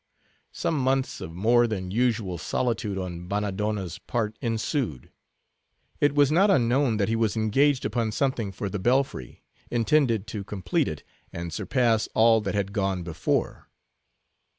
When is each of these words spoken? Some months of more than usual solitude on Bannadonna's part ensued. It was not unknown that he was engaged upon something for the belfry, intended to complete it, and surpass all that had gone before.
Some 0.51 0.79
months 0.79 1.21
of 1.21 1.31
more 1.31 1.67
than 1.67 1.91
usual 1.91 2.39
solitude 2.39 2.97
on 2.97 3.27
Bannadonna's 3.27 3.99
part 3.99 4.35
ensued. 4.41 5.11
It 5.99 6.15
was 6.15 6.31
not 6.31 6.49
unknown 6.49 6.97
that 6.97 7.07
he 7.07 7.15
was 7.15 7.37
engaged 7.37 7.85
upon 7.85 8.11
something 8.11 8.51
for 8.51 8.67
the 8.67 8.79
belfry, 8.79 9.43
intended 9.69 10.25
to 10.25 10.43
complete 10.43 10.87
it, 10.87 11.03
and 11.31 11.53
surpass 11.53 12.09
all 12.15 12.41
that 12.41 12.55
had 12.55 12.73
gone 12.73 13.03
before. 13.03 13.67